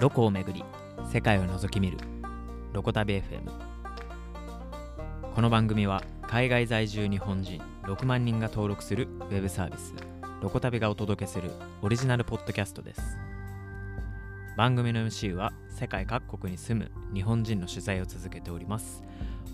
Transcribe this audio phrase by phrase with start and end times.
[0.00, 0.64] ロコをめぐり
[1.12, 1.98] 世界を覗き見る
[2.72, 3.48] ロコ旅 FM
[5.34, 9.94] この番組は海外在住日本人6万人が登録するウェブサービス
[10.42, 13.00] ロコ旅がお届けするオリジナルポッドキャストです。
[14.58, 19.02] 番組の MC は世界各国に住む日本人の取材を続けております。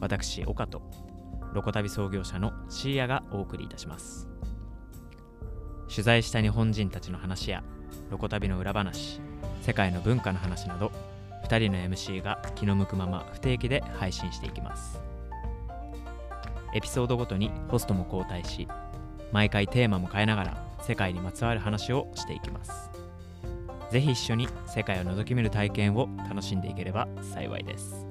[0.00, 0.82] 私岡と
[1.52, 4.26] ロコ旅創業者のシーヤがお送りいたします。
[5.88, 7.62] 取材した日本人たちの話や
[8.10, 9.20] ロコ旅の裏話
[9.62, 10.90] 世界の文化の話など
[11.44, 15.00] 2人の MC が気の向くまま不定期で配信していきます。
[16.72, 18.68] エピソードごとにホストも交代し
[19.32, 22.90] 毎回テーマも変えながら世界にまつわる話をしていきます。
[23.90, 28.06] ぜひ一緒に世界を覗き見る体験を楽しんでいければ幸いです。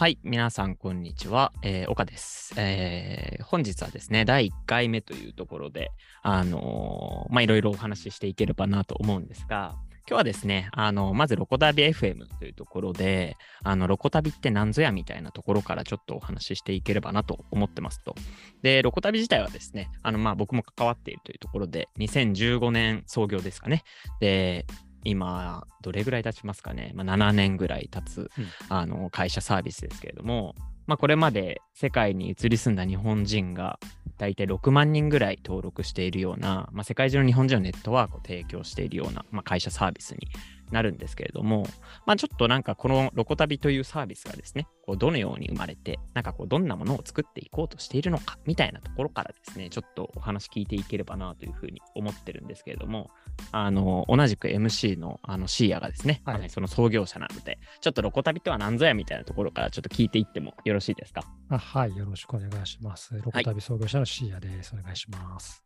[0.00, 1.52] はい、皆さん、こんにちは。
[1.60, 5.90] えー、岡です、えー本日はですね、第1回目というところで、
[6.22, 9.76] あのーまあ、いろいろお話ししていければなと思うんですが、
[10.08, 18.14] 今日はですね、あのまず、ロコ旅 FM というところで、あの、ロコ旅って何ぞやみたいなところからちょっとお話ししていければなと思ってますと。
[18.62, 23.84] で、ロコ旅自体はですね、あの、まあ、僕も関わっているというところで、2015年創業ですかね。
[24.18, 24.64] で、
[25.04, 28.46] 今、どれぐらい経ちますかね、まあ、7年ぐらい経つ、うん。
[28.68, 30.54] あの会社サービスですけれども、
[30.86, 33.78] まあ、これまで世界に移り住んだ日本人が
[34.18, 40.28] 大体6万人ぐらい登録しているような、まあ、世界中の日本人のネットワークを提供しているような、まあ、会社サービスに
[40.70, 41.66] なるんですけれども、
[42.06, 53.10] まあ、ちょっとなんかこのロコ旅というサービスがですね、こうどのように生まれて、なんかこうどんなものを作っていこうとしているのかみたいなところからですね、ちょっとお話聞いていければなというふうに思ってるんですけれども、
[53.52, 61.22] あの同じく MC のあのシーヤがですね、はいその創業者なので、ちょっとロコ旅とは何ぞやみたいなところからちょっと聞いていってもよろしいですか？
[61.48, 63.14] あはい、よろしくお願いします。
[63.14, 64.74] ロコ旅創業者のシーヤです。
[64.78, 65.64] お願いします。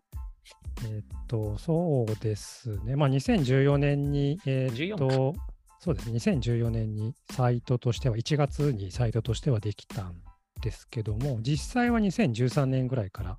[0.86, 2.96] えーっと、そうですね。
[2.96, 5.34] まあ、2014年に、えーっと、
[5.78, 10.14] そうですね、2014年にサイトとしては、1月にサイトとしてはできたん
[10.60, 13.38] ですけども、実際は2013年ぐらいから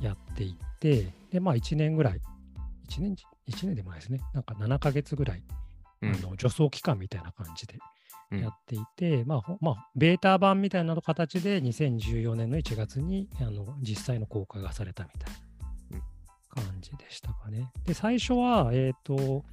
[0.00, 2.20] やっていて、で、まあ、1年ぐらい、
[2.88, 3.16] 1年、
[3.48, 5.42] 1年でもないですね、なんか7ヶ月ぐらい、
[6.02, 6.10] うん。
[6.10, 7.78] あの助走期間みたいな感じで
[8.30, 8.40] うん。
[8.40, 15.44] やっていて、まあ、ほまあ、ベータ版みたいな形で2014年の1月にあの実際の公開がされたみたいうんな
[16.54, 17.70] 感じでしたかね。
[17.86, 19.44] で、最初は、えっ、と、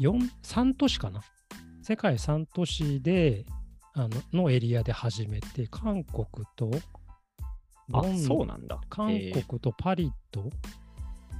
[0.00, 1.22] 4、3都市かな。
[1.82, 3.44] 世界3都市で、
[3.94, 6.26] あののエリアで始めて、韓国
[6.56, 6.70] と、
[7.92, 8.80] あそうなんだ。
[8.90, 10.50] 韓国とパリと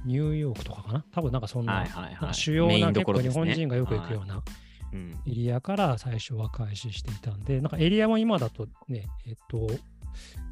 [0.05, 1.05] ニューヨークとかかな。
[1.11, 4.41] 多分なんかそんな、はいはいはいなんか主要な結構日本人がよく行くような
[4.93, 9.67] うんエリアから最初は開始していたんで、なんかエリアも今だとね、えっと、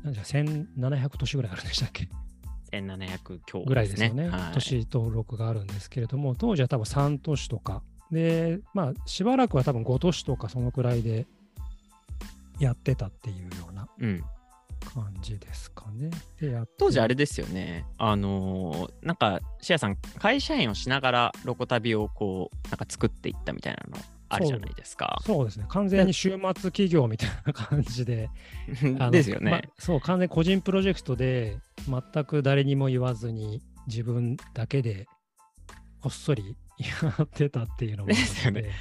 [0.03, 2.09] なんじゃ、1700都市ぐらいあるんでしたっけ？
[2.81, 4.30] 1700強ぐらいですよね。
[4.30, 4.53] はい。
[4.53, 7.81] 都市登録があるんですけれども、当時は多分3都市とか、
[8.12, 11.25] で、まあ、しばらくは多分5都市とかそのくらいで
[12.59, 14.24] やってたっていうようなうん、
[14.94, 16.09] 感じですかね。
[16.40, 25.19] でやって当時あれですよね、あのーなんか、シアさん、会社員をしながらロコ旅をこう、なんか作っていったみたいなのあるじゃないですか。
[25.25, 25.66] そうですね。
[25.69, 28.30] 完全に週末企業みたいな感じで、
[29.12, 29.52] ですよね。
[29.52, 35.08] まそう、完全に個人プロジェクトで、全く誰にも言わずに、自分だけで
[36.02, 38.72] こっそりやってたっていうのも ですよね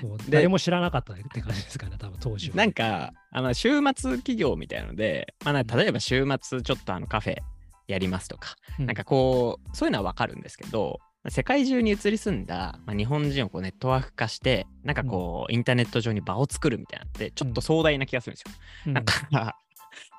[0.00, 2.56] そうで誰も知らなかったって感じですかね、多分当時は。
[2.56, 7.36] なんか、あの週末企業みたいなので、まあ、例えば週末ちょっとあのカフェ
[7.86, 10.98] やりますとか、うんなんかこう、そういうのはわかるんですけど、
[11.28, 18.52] 世界中に移り住んだ、まあ、日本人をこうネットワーク化して、なんかこう、インターネット上に場を作るみたいなのって、ちょっと壮大な気がするんですよ。
[18.88, 19.56] うんなんか、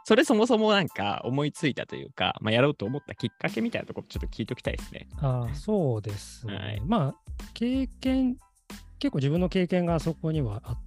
[0.07, 5.07] それそもそもなんか思いついたというか、まあ、やろうと思ったきっかけみたいなところちょっと聞いておきたいですね。
[5.17, 6.55] ああそうですね。
[6.55, 7.15] はいまあ、
[7.55, 8.37] 経験、
[8.99, 10.77] 結構自分の経験がそこにはあっ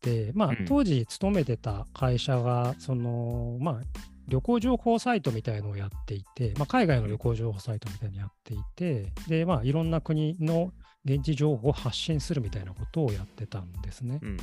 [0.00, 3.80] て、まあうん、当時勤めてた会社が、その、まあ、
[4.28, 10.72] 旅行情報サイトみたいのをやっていて、まあ、海外の旅行情報サイトみたいにやっていて、で、まあ、いろんな国の
[11.04, 14.20] 現地情報を発信するみたいなことをやってたんですね。
[14.22, 14.36] うん。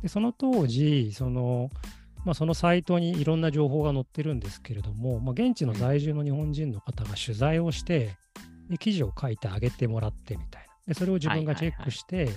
[0.00, 1.70] で、その当時、その、
[2.24, 8.16] まあ、そのサイトにいろんな情報が載ってるんですけれども、まあ、現地の在住の日本人の方が取材をして、
[8.70, 10.72] で記事を書いてあげてもらってみたいな。
[10.86, 12.30] で、それを自分がチェックして、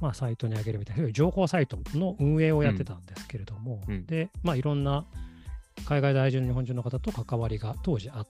[0.00, 5.04] まあ、サイトに上げるみたいな、情報サイトの運営をやってたんですけれども、うんうんで、まあ、いろんな
[5.86, 8.26] 海外在住の日本人の方と関わりが当時あっ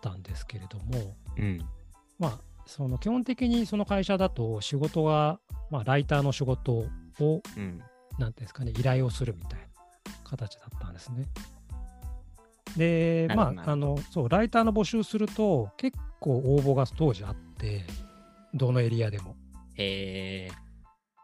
[0.00, 1.60] たんですけれども、うん。
[2.18, 5.40] まあ、その基本的にその会社だと仕事が、
[5.70, 6.88] まあ、ライターの仕事を、
[7.56, 7.80] うん。
[8.18, 9.66] なんていうんですかね、依頼をするみたいな
[10.24, 11.26] 形だったんですね。
[12.76, 17.84] で、まあ、あの、そう、ライターの募集すると、結構応募が当時あって、
[18.52, 19.36] どのエリアでも。
[19.74, 20.63] へえ。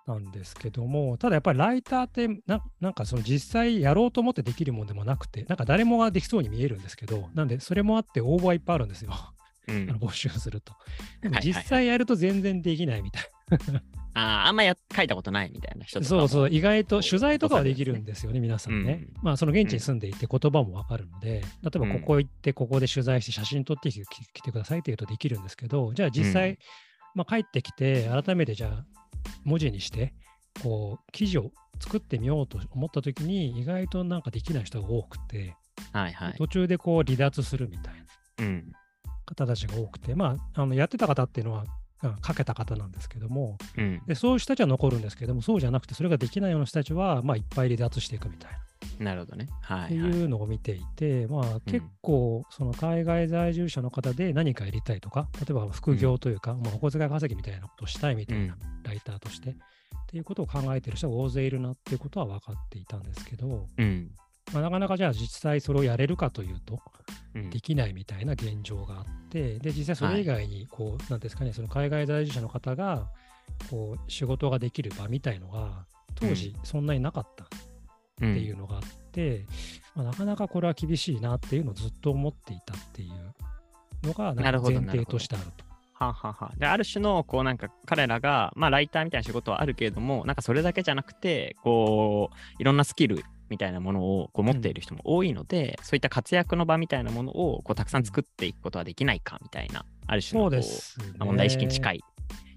[0.07, 9.13] なんですけども、ただやっぱりライターってな、なんかその実際やろうと思ってできるもんでもなくて、なんか誰もができそうに見えるんですけど、なんでそれもあって応募はいっぱいあるんですよ。
[9.69, 10.75] うん、 募集すると。
[11.21, 13.23] でも実際やると全然できないみたい
[13.73, 13.83] な。
[14.13, 19.07] ああんまや書いたことないみたいな人そうそう、意外と取材とかはできるんですよね、皆さんね。
[19.17, 24.03] うん、まあ、その現地に住んでいて言葉もわかるので、例えばここ行って、ここで取材して写真撮ってき
[24.43, 26.59] てくださいって言うとできるんですけど、じゃあ実際、
[27.15, 28.85] まあ、帰ってきて、改めてじゃあ
[29.45, 30.13] 文字にして、
[30.63, 35.57] こう、記事を作ってみようと思った時に、意外となんかできない人が多くて、
[35.93, 38.63] はいはい、途中でこう離脱するみたいな
[39.27, 41.65] 方たちが多くて、まあ、あのやってた方っていうのは
[42.21, 48.59] かけた方なんですけども、うん、でそういう人たちは残るんですけども、そうじゃなくて、それができないような人たちは、まあ、いっぱい離脱していくみたいな。
[49.01, 49.49] なるほどね。
[49.63, 59.55] はい、っていうのを見ていて、まあ、結構、その海外在住者の方で何かやりたいとか、例えば副業というか、うん、まあ、お小遣い稼ぎみたいなことをしたいみたいな、ライターとして、っ
[60.07, 64.11] ていうことを考えてる人が大勢いるなっていうことは分かっていたんですけど、うん、
[64.53, 66.81] まあ、なかなかじゃあ実際それをやれるかというと、
[67.51, 73.09] できないみたいな現状があって、で、実際それ以外に、こう、はい、なんですかね、その海外在住者の方が、
[73.71, 75.87] こう、仕事ができる場みたいのが、
[76.17, 77.47] 当時そんなになかった
[78.21, 78.83] っていうのがあっ
[79.13, 79.47] て、
[79.97, 85.65] うん、まあ、なかなかこれは厳しいなっていうのをずっと思っていたっていうのが、前提としてあると。
[85.95, 100.65] はははである種のこうなんか彼らが、まあ、ライターみたいな仕事はあるけれどもなんかそれだけじゃなくてこういろんなスキルみたいなものをこう持っている人も多いので、うん、そういった活躍の場みたいなものをこうたくさん作っていくことはできないかみたいな、ある種のこう、ね、
[101.19, 102.01] 問題意識に近い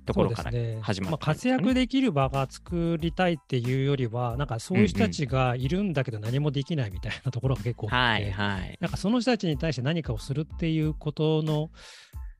[0.05, 0.51] ところから
[0.81, 11.69] 始まる、ね、まあ、活躍できる場が作りたいっていうよりは、なんかそういう人たちがいるんだけど何もできないみたいなところが結構あって、はいはい、なんかその人たちに対して何かをするっていうことの、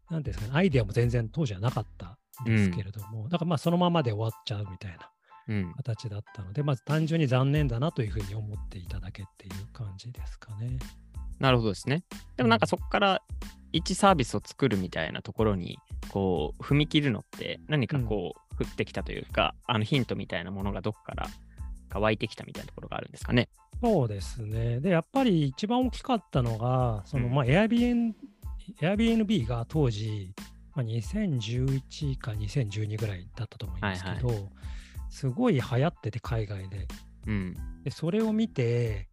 [0.10, 5.10] なんですかね、アイデアも全然当時はなかったんですけれども、うん、だからまあそのままで終わっちゃうみたいな。
[5.76, 10.80] 形だったので、うん、まず単純に残念だなというふうに思っていただけっていう感じですかね。
[11.40, 12.04] なるほどですね。
[12.38, 13.22] でもなんかそこから
[13.74, 21.28] 1サービスを作るみたいなところにこう踏み切るのって何かこう降ってきたというか、うん、あのヒントみたいなものがどこから
[21.90, 23.50] か湧いてきたみたいなところがあるんですかね。
[23.82, 24.80] そうですね。
[24.80, 28.14] で、やっぱり一番大きかったのが、その、まあ、Airbnb,
[28.80, 30.34] Airbnb が当時、
[30.74, 34.50] まあ、2011か2012ぐらいだったと思いますけど、はいはい
[35.14, 36.88] すごい流行ってて、海外で。
[37.28, 39.10] うん、でそれを見て、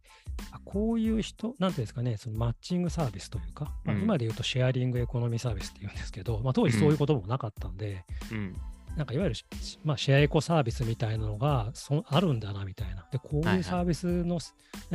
[0.65, 8.55] こういう人、なんていうんですかね、そのマッチングサービスというか、まあ、今で言うとシェアリングエコノミーサービスっていうんですけど、まあ、当時そういうこともなかったんで、うん、
[8.95, 9.35] なんかいわゆる、
[9.83, 13.07] まあ、シェアエコサービスみたいなのがそあるんだなみたいな。
[13.11, 14.39] で、こういうサービスの、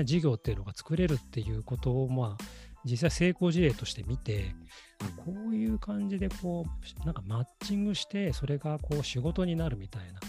[0.04, 2.44] 事業っていうのが作れるっていうことを、まあ、
[2.84, 4.54] 実際成功事例として見て、
[5.16, 6.66] こういう感じでこ
[7.02, 10.20] う、なんかマッチングして、それがこう仕事になるみたいな。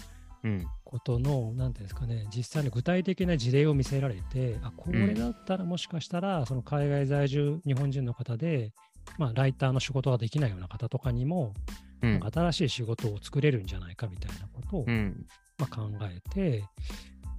[0.84, 8.72] ことの、なんていうんですかね、実際に具体的な事例を見せられて、あ、これだったらもしかしたら、その海外在住日本人の方で、
[9.16, 11.54] まあ、ライターの仕事ができないような方とかにも、
[12.02, 15.26] うん、新しい仕事を作れるんじゃないかみたいなことを、うん、
[15.58, 16.64] まあ、考えて、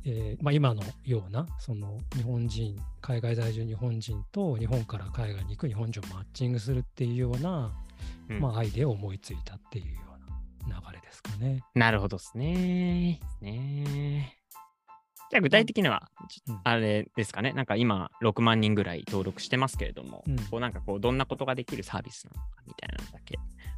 [0.06, 7.72] えーまあ、今のようなその日本人海外在住日本人と日本から海外に行く日本人をマッチングするっていうような、
[8.30, 10.09] うん、まあ、アイデアを思いついたっていう
[10.66, 11.62] 流れですかね。
[11.76, 13.20] なるほどですね。
[13.42, 14.36] ね
[15.32, 16.10] じゃあ具体的には、
[16.64, 23.38] あれですかね、なんか今6万人ぐらい登録してますけれども、うん、こうなんかこうどんなことができるサービスなのかみたいなのだけ。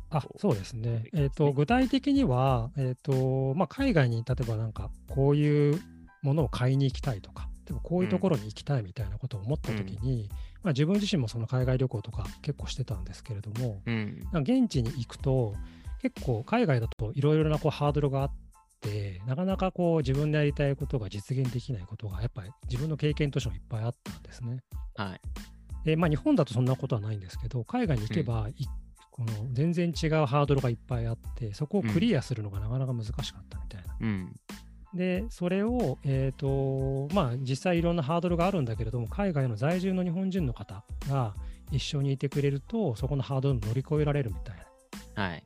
[0.09, 1.09] あそうですね。
[1.13, 5.81] えっ、ー、と具体的には、えっ、ー、とまあ、海外に例えばなんかこういう
[6.21, 10.35] ものを買いに行きたいとか、でもこういうところに行きたいみたいなことを思ったときに、うん、ま
[10.65, 15.55] あ、自分自身もその海外旅行とか結構してたんですけれども、うん、現地に行くと
[16.01, 18.31] 結構海外だといろいろなこうハードルがあっ
[18.81, 24.63] て、なかなかこう自分でやりたいことが実現できないことがやっぱり自分の経験としてもいっぱいあったんですね。
[24.95, 25.21] はい。
[25.85, 28.53] でまあ日本だとそんなことはないんですけど海外に行けば、うん、
[29.11, 33.97] この全然違うハードルがいっぱいあってそこをクリアするのがなかなか難しかったみたいな。
[33.99, 34.33] うん、
[34.95, 41.35] でそれを、えーとまあ、実際いろんなハードルがあるんだけれども海外の在住の日本人の方が
[41.71, 44.70] 一緒にいてくれるとそこのハードルを乗り越えられるみたいな。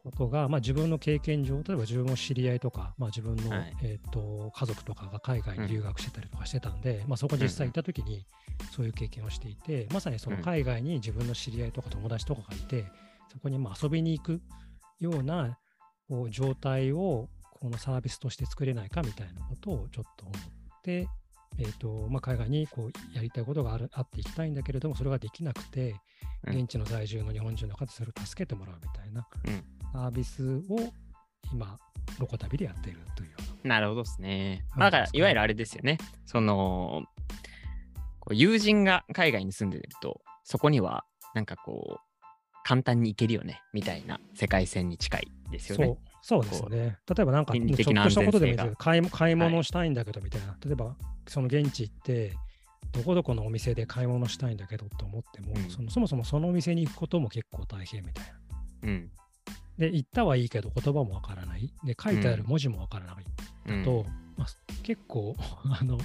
[0.03, 8.25] ことが、はい、まあ、自分の経験上、例えば自分の知り合いとか、まあ、自分の、はい、えーと、家族とかが海外に留学してたりとかしてたんで、うん、まあ、そこ実際行った時に
[8.71, 12.85] そういう経験をしていて、うん、まさにその海外に自分の知り合いとか友達とかがいて、
[13.31, 14.41] そこにまあ遊びに行く
[14.99, 15.57] ような
[16.07, 17.29] こう状態を
[17.59, 21.07] このサービスとして作れないかみたいなことをちょっと思って、
[21.57, 25.95] えーとまあ、海外にこうやりたいことがあるあって行きたいんだけれども、それができなくて、
[26.47, 30.93] うん現地の在住の日本人の方、それを助けてもらうみたいなうんサービスを
[31.51, 31.77] 今、
[32.19, 34.63] ロコ旅でやっているというようなるほどですね。
[34.71, 35.97] はいだから、いわゆるあれですよね。
[36.25, 37.03] その、
[38.19, 41.99] こう友人が海外に住んでると、そこには、なんかこう、
[42.63, 45.87] 簡単に行けるよね、みたいな世界線に近いですよな。
[45.87, 45.97] ね。
[46.27, 46.97] そうですね。
[47.07, 47.75] 例えばなんか、ちょっと
[48.09, 50.57] したことでもいいですよ買い買い物したいんだけどみたいな。
[50.65, 50.95] 例えば、
[51.27, 52.33] その現地行って、
[52.93, 58.89] どこどこのお店で買い物したいんだけどと思っても、うんそのそもそもそのお店に行くことも結構大変みたいな。
[58.89, 59.11] うん。
[59.77, 61.71] で、行ったはいいけど言葉もわからない。
[61.83, 63.25] で、書いてある文字もわからない。
[63.67, 64.47] うんと、まあ、
[64.81, 65.35] 結構
[65.79, 65.99] あの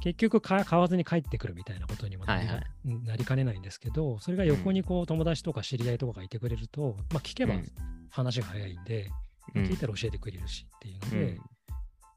[0.00, 7.72] 結局か買わずに帰ってくるみたいなことにもなり,、はいはいうんなりかねないんですけどそれが横にこう友達とか知り合いとかがいてくれると、まあ、聞けばうん
[8.10, 9.23] 話が早いんで、うん
[9.54, 11.40] 聞いたら教えてくれるしっていうのうで、ん。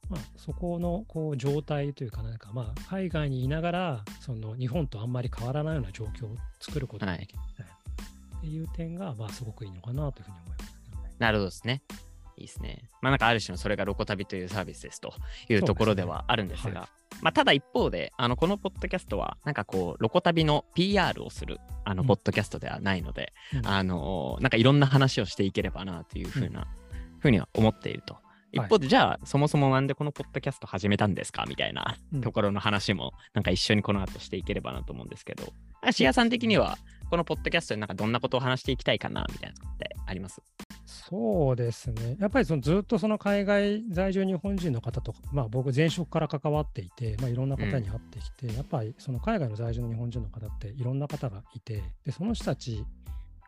[0.10, 7.74] まあ、そこのこう状態というかなんかまあ海外にいながらその日本とあんまり変わらないような状況を作ることができるみたいな、
[8.38, 10.72] っていう点がまあすごくいいのかなというふうに思います
[11.04, 11.16] ね。
[11.20, 11.82] なるほどですね。
[12.38, 12.90] いいですね。
[13.02, 15.14] まあなんかある種のそれがロコ旅というサービスですと
[15.50, 16.82] いうところではあるんですが、すね
[17.22, 22.08] まあただ一方で、あのこのポッドキャストはなんかこうロコ旅の PR をするあのうん。
[22.08, 23.68] ポッドキャストではないので、うん。
[23.68, 26.68] あのなんかいろんな話をしていければなというふうな、
[27.20, 28.18] ふうには思っていると。
[28.54, 31.46] 一方で、じゃあそもそもなんでこのポッドキャスト始めたんですか？
[31.48, 32.22] みたいなうん。
[32.22, 35.52] ところの話もなんか一緒にこの後していければなと思うんですけど、
[35.92, 36.78] シアさん的には
[37.10, 40.42] このポッドキャストでなんかどんなことを話していきたいかなみたいなのってあります？
[40.86, 42.16] そうですね。
[42.20, 52.86] やっぱりそのずっとその海外在住日本人の方とか、まあ僕前職から関わっていて、まあいろんな方に会ってきて、やっぱりその海外の在住の日本人の方っていろんな方がいて、で、その人たち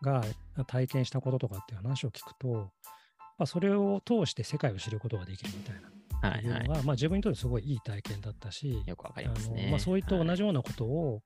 [0.01, 0.23] が
[0.67, 2.71] 体験したこととかっていう話を聞くと、
[3.39, 5.81] まあそれを通して世界を知ることができるみたいな。
[5.81, 5.89] はい
[6.31, 6.75] はいいうの。
[6.75, 9.61] が、まあ、自分にとってすごいいい体験だったし、よくわかりますね。
[9.61, 10.39] あのまあ、そういった同じ。
[10.39, 11.21] じようなことを、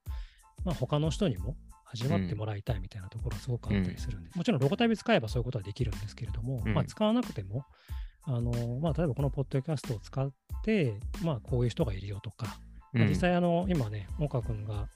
[0.66, 1.56] まあ、他の人にも
[1.86, 7.66] 味わってもらいたいみたいなところがすごくあったりするんで、もちろんロゴタビ使えばそういうことはできるんですけれども、うんまあ、使わなくても、
[8.24, 10.32] あのまあ、例えばこのポッドキャストを使っ
[10.64, 12.58] て、まあ、こういう人がいるよとか、
[12.94, 14.88] まあ実際あの、今ね、岡君が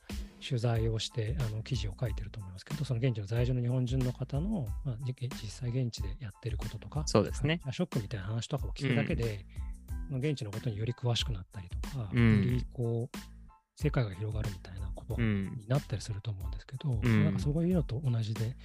[0.46, 7.60] 取材をしてあの記事を書いてると思いますけど、その現地の在住の日本人の方の、まあ、じ実際現地でやってることとか、そうですね。
[7.72, 9.46] ショックみたいな話とかを聞くだけで、
[10.12, 12.46] 現地のことにより詳しくなったりとか、うん。
[12.46, 13.17] よりこう
[13.75, 15.58] 世界が広がるみたいなことうん。
[15.58, 17.24] になったりすると思うんですけど、うん。
[17.25, 18.56] なんかそういうのと同じで、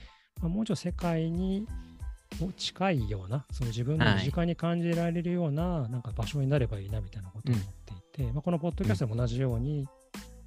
[0.40, 1.66] まあ、もうちょっと世界に
[2.56, 7.66] 近いような、その自分の身近に感じられるような,、なんか場所になればいいなみたいなことを思っ
[8.12, 9.86] ていて、まあ、このポッドキャストでも同じように、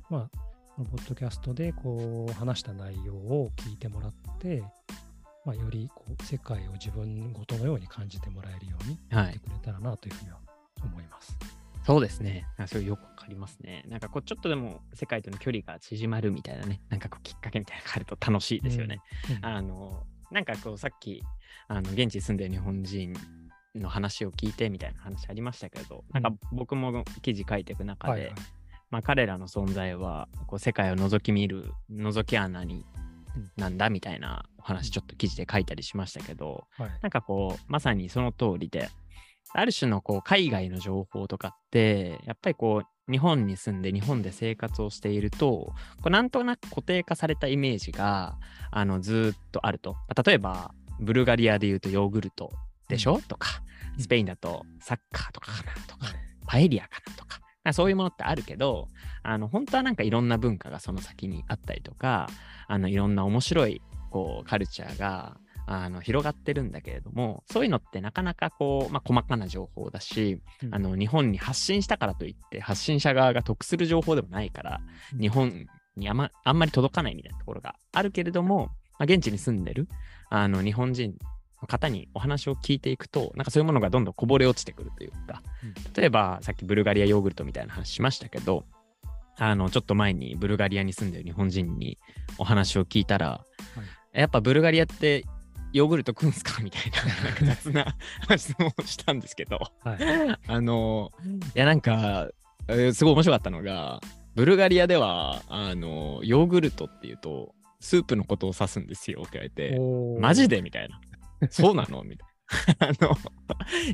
[0.10, 4.64] まあ、このポッドキャストでこう話した内容を聞いてもらって、
[5.46, 10.40] まあ、よりこう世界を自分ごとのように感じてもらえるようにはやってくれたらなというふうには
[10.84, 11.38] 思います。
[11.86, 12.48] そうですね。
[12.58, 13.86] あそれよくわかりますね。
[13.88, 19.02] なんかこう、ちょっとでも世界との距離が縮まるみたいなね、なんかこう、きっかけみたいなのがあると楽しいですよね。
[19.38, 21.24] うんあの、なんかこう、さっき、
[21.68, 23.14] あの、現地に住んでる日本人
[23.76, 28.36] の話を聞いてみたいな話ありましたけど、なんか僕も記事書いていく中で、はいはい
[28.92, 32.86] まあ、彼らの存在はこう世界を覗き見る覗き穴に
[33.36, 36.90] うんなんだみたいなお話ちょっと記事で書いたりしましたけど、はい。
[37.02, 38.90] なんかこうまさにその通りで
[39.54, 45.74] ある種のこう海外の情報とかってやっぱりこう日本に住んで日本で生活をしているとこ
[46.06, 48.38] うなんとなく固定化されたイメージが
[48.72, 52.52] あのずーっとあると、まあ例えばブルガリアで言うとヨーグルト
[52.88, 53.62] でしょ、とか
[53.98, 56.16] うんスペインだとサッカーとかかなとか、はい
[56.48, 58.88] パエリアかなとか、まあそういうものってあるけど、
[59.24, 62.28] あの本当はなんかいろんな文化がその先にあったりとか、
[62.68, 70.76] あのいろんな面白いこうカルチャーがあの広がってるんだけれども、そういうのってなかなかこう、まあ、細かな情報だし、うん。
[70.76, 74.82] あの日本に発信したからといって、発信者側が得する情報でもないから、
[75.14, 75.20] うん。
[75.20, 75.66] 日本
[75.98, 78.68] にあんまあんまり届かないみたいなところがあるけれども、
[79.00, 79.88] まあ、現地に住んでる
[80.30, 81.18] あの日本人の
[81.68, 85.42] 方にお話を聞いていくと、なんかそういうものがどんどんこぼれ落ちてくるというか、
[85.96, 88.66] 例えばさっきブルガリアヨーグルトみたいな話しましたけど、
[89.38, 91.98] あのちょっと前にブルガリアに住んでる日本人に
[92.38, 93.44] お話を聞いたら、
[94.14, 95.26] やっぱブルガリアって
[95.74, 96.84] ヨーグルト食うんすかみたい
[97.46, 97.96] な 雑な
[98.38, 100.38] 質問をしたんですけど、はい。
[100.48, 101.12] あの、
[101.56, 102.30] いやなんか、
[102.68, 104.02] えーすごい面白かったのが、
[104.36, 109.78] ブルガリアでは、あの、ヨーグルトっていうと、スープのことを指すんですよって言われて、
[110.20, 111.00] マジでみたいな。
[111.50, 112.04] そうなの？
[112.04, 112.32] みたいな。
[112.80, 113.18] あの、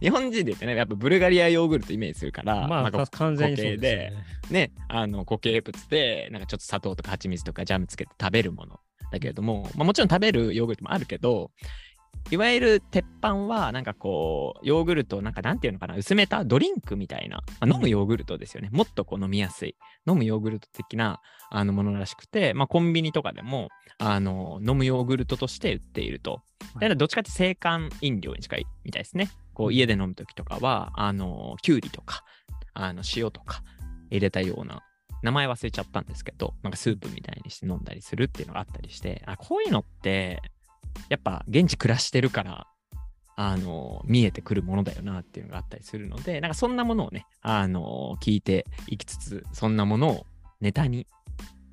[0.01, 4.11] 日本人で言ってね、やっぱブルガリアヨーグルトイメージするから、まあ、こう完全にそうで。
[4.49, 8.79] ね、あの固形物で、なんかちょっと砂糖とか蜂蜜とかジャムつけて食べるもの
[9.11, 11.51] だけれども、まあ、もちろん食べるヨーグルトもあるけど、
[12.29, 18.69] いわゆる鉄板は、なんかこう、ヨーグルト、なんかなんていうのかな、薄めたドリンクみたいな、まあ、飲むヨーグルトですよね。
[18.71, 19.75] もっとこう飲みやすい、
[20.07, 26.41] 飲むヨーグルト的なあのものらしくて、まあ、コンビニとかでもあの飲むヨーグルトとして売っていると。
[26.75, 29.29] はいでどっちかって青函飲料に近いみたいですね。
[29.53, 32.23] こう家で飲むときとかは、あの、きゅうりとか、
[32.73, 33.61] あの塩とか
[34.09, 34.81] 入れたような、
[35.23, 40.41] 名前忘れちゃったんですけど、なんかスープみたいにして飲んだりするっていうのがあったりして、あ、こういうのって、
[41.09, 42.67] やっぱ現地暮らしてるから、
[43.35, 50.25] あの、見えてくるものだよなっていうのがあったりするので、なんかそんなものをね、あの、聞いていきつつ、そんなものを
[50.59, 51.07] ネタに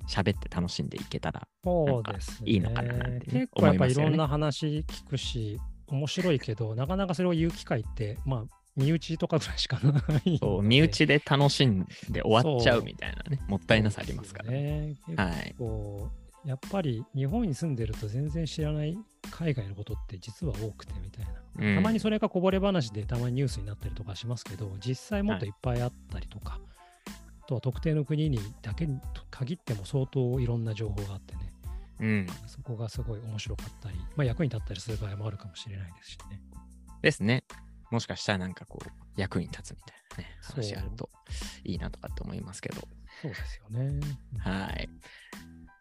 [0.07, 2.51] 喋って楽しんでいけたら、そうですね。
[2.51, 10.37] いいのかななんてね結構やっぱいろんな話聞くし、面白いけど、なかなかそれを言う機会って、まあ、身内とかぐらいしかない。
[10.39, 14.95] そう身内で楽しんで終わっちゃそううみたいなね、もったいなさありますからね。
[15.15, 15.55] はい。
[16.49, 18.97] 構、やっぱり日本に住んでると全然知らない
[19.31, 21.31] 海外のことって実は多くてみたいな。
[21.31, 21.39] うん
[21.75, 26.59] たまにそれがこぼれ話でたまにニュースになったりとかしますけど、実際もっといっぱいあったりとか、
[27.43, 31.53] あとは特定の国にだけに限っても相当いろんな情報があってね、
[31.99, 32.27] うん。
[32.47, 36.41] そこがすごい面白かったり、まあ、役に立ったりする場合もあるかもしれないですしね。
[37.01, 37.43] ですね。
[37.91, 41.09] もしかしたらなんかこう、役に立つみたいなね、そう話あると
[41.65, 42.87] いいなとかって思いますけど。
[43.21, 43.99] そうですよね。
[44.39, 44.89] はい。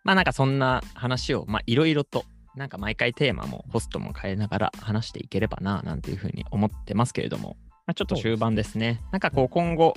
[0.08, 2.24] まあなんかそんな話を、まあいろいろと、
[2.56, 9.02] なんか毎回テーマもホストも変えながら話していければな、なんていうふうに思ってますけれども、まあ、ちょっと終盤ですね。
[9.12, 9.92] なんかこう今後、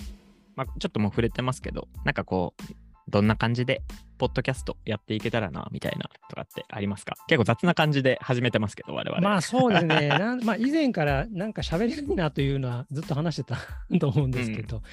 [0.57, 2.63] まあちょっともう触れてますけど、なんかこう、
[3.09, 3.83] どんな感じで、
[4.21, 7.15] ポッドキャストやっていけたらな、みたいなとかってありますか？
[7.25, 9.19] 結構雑な感じで始めてますけど、我々。
[9.19, 10.09] まあそうですね。
[10.45, 13.57] まあ、以前からなんか喋りたいなというのはずっと話してた
[13.99, 14.83] と思うんですけど、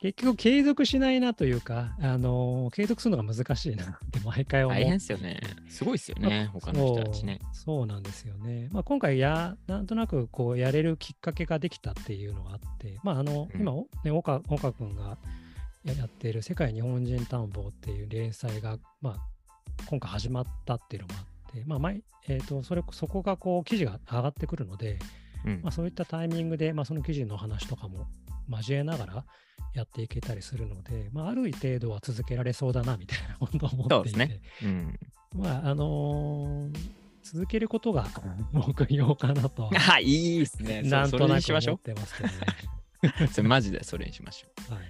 [0.00, 4.78] 結局継続しないなというか、あの継続するのが難しいなって毎回思う。
[4.78, 5.40] 大変ですよね。
[5.68, 7.38] すごいですよね、他の人たちね。
[7.52, 8.70] そうそうなんですよね。
[8.72, 13.72] まあ、今回や、なんとなくこうやれるきっかけができたっていうのがあって、まあ、あの、うん今、
[14.04, 15.18] ね、岡岡君が
[15.84, 19.16] ややっている世界日本人探訪っていう連載が、まあ、
[19.86, 24.98] 今回始まったっていうのもあって、まあ前えー、とそれそこがこう記事が上がってくるので、
[25.44, 28.06] うんまあ、そういったタイミングで、まあ、その記事の話とかも
[28.50, 29.24] 交えながら
[29.74, 34.98] やっていけたりするので、まあ、ある程度は続けられそうだなみたいなことを思っていて、ねうん。
[35.34, 38.06] まああのー続けることが
[38.52, 40.82] 目標かなとは、 あ、いいですね。
[40.82, 42.34] なんとなくにしましょ思ってますけどね。
[43.24, 43.26] う。
[43.28, 44.74] それマジでそれにしましょう。
[44.74, 44.82] はい、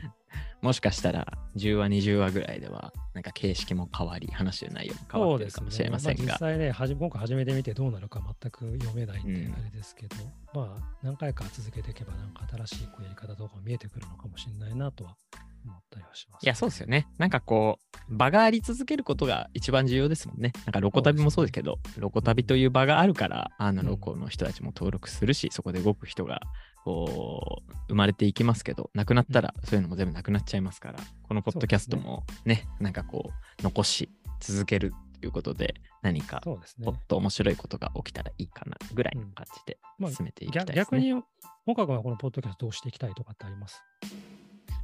[0.63, 6.39] もしかしたら10話、20話ぐらいでは、なんか形式も変わり、話してる内容も変わってるかもしれませんそうですねが。
[6.41, 10.17] まあ実際ねはじ、今回始めてみてどうなるか全く読めないんでうんあれですけど、
[10.55, 15.17] まあ何回か続けていけばなんか新しいこうやり方とか見えてくるのかもしれないなとは
[15.65, 17.07] 思ったりはします、いや、そうですよね。
[17.19, 20.53] なんかこう、場があり続けることが一番重要ですもんね。
[20.67, 26.41] なんかロコ旅もそうですけど、ロコ旅という場があるから、あのうんロコの人たちも登録するし、そこで動く人が、
[26.85, 36.61] こう、生まれていきますけど、なくなったらそういうのも全部なくなっちゃいますから、このポッドキャストもね、なんかこう、残し続けるということで、何かも
[36.93, 36.95] っ。
[37.09, 41.09] と面白いことが起きたらいいかなぐらいの感じでまあ進めていきたい逆ですね。
[41.09, 41.23] 逆に、
[41.67, 43.83] 岡君はこのポッドキャストどうしていきたいとかってあります？
[44.03, 44.07] い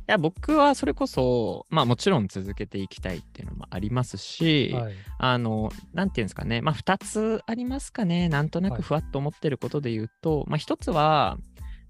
[0.06, 4.94] や僕はそれこそ、まあもちろん続けていきたいっていうのもありますし、はい。
[5.18, 11.36] あの、なんていうんですかね、まあ2つありますかね、なんとなはいくふわっと思ってることで言うと、まあ1つは、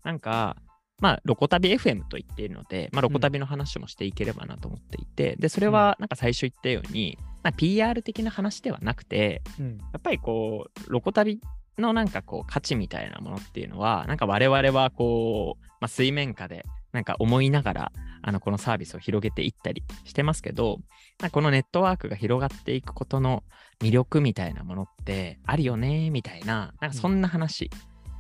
[0.03, 0.57] なんか、
[1.01, 9.79] まあ、ロコ旅 FM と言っているので、まあ、ロコ旅の話もしていければなと思っていて、で、それは、なんか最初言ったように、まあ、PR 的な話ではなくて、うん。
[9.79, 11.41] やっぱりこう、ロコ旅
[11.79, 20.79] のなんかこう価値みたいなものっていうのは、なんか我々はこう、まあ、水面下でなんか思いながら、あのこのサービスを広げていったりしてますけど、
[21.21, 23.45] なんかこのネットワークが広がっていくことの
[23.81, 27.71] 魅力みたいなものってあるよねみたいな、なんかそんな話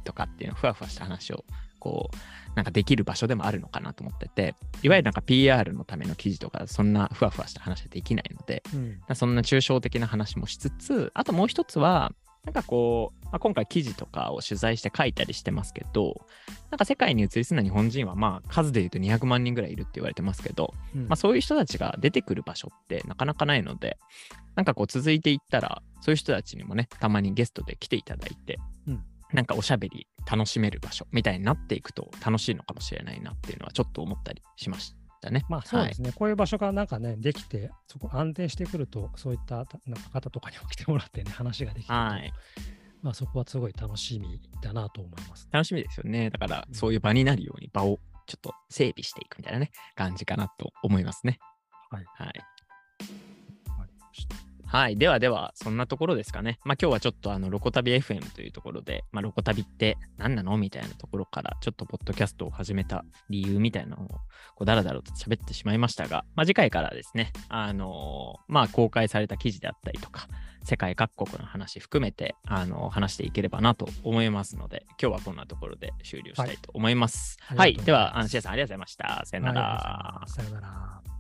[0.05, 1.45] とかっていうの、ふわふわした話を
[1.87, 2.16] こう、
[2.57, 9.14] なんかできる場所でもあるのかなと思ってて、いわゆるなんか PR のための記事とか、そんなふわふわした話はできないので、うん。
[9.14, 12.12] そんな抽象的な話もしつつ、あともう一つは、
[12.44, 16.20] なんかこう、まあ、今回記事とかを取材して書いたりしてますけど、
[16.70, 23.99] なんか世界に移り住んだ日本人はまあ数で言うと200万人ぐらいいるって言われてますけど、うんまあそういう人たちが出てくる場所ってなかなかないので、
[24.55, 35.45] なんかこう続いていったら、そういう人たちにもね、たまにゲストで来ていただいて、うんなんかおしゃべり楽しめる場所みたいになっていくと楽しいのかもしれないなっていうのはちょっと思ったりしましたね。
[35.49, 42.33] まあそうですね、こういう場所がなんかね、できて、そこ安定してくると、そういったたなんか方とかにも来てもらってね、話ができてはい。
[43.03, 45.49] まあそこはすごい楽しみだなと思います。
[45.51, 46.31] 楽しみですよね。
[46.31, 51.39] だからうんそういう場になるように場をちょっと整備していくみたいなね、感じかなと思いますね。
[51.91, 52.05] はい。
[52.17, 52.56] はい。
[54.77, 54.99] はい。
[54.99, 56.59] ではでは、そんなところですかね。
[56.62, 64.19] まあ今日はちょっとあの、ロコ旅 FM というところで、まあロコ旅って何なのみたいなところから、ちょっとポッドキャストを始めた理由みたいなのを、こ
[64.61, 70.29] う、だらだらと喋ってしまいましたが、まあ次回からですね、あのーまあ公開された記事であったりとか、
[70.62, 77.39] 世界各国の話含めて、あの話していければなと思いますので、今日はこんなところで終了したいと思います。
[77.41, 77.77] はいはい。
[77.77, 79.23] では、あの、シエさんありがとうございました。
[79.25, 80.23] さよなら。
[80.27, 81.16] さよなら。